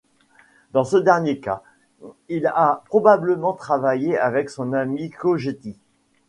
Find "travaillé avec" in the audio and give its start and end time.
3.53-4.49